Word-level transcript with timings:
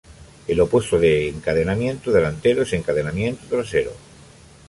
El 0.47 0.59
opuesto 0.59 0.97
de 0.97 1.29
encadenamiento 1.29 2.11
delantero 2.11 2.63
es 2.63 2.73
encadenamiento 2.73 3.45
trasero. 3.47 3.91